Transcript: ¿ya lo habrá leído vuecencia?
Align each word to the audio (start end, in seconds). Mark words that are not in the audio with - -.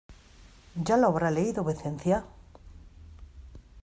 ¿ya 0.83 0.97
lo 0.97 1.05
habrá 1.05 1.29
leído 1.29 1.61
vuecencia? 1.63 2.25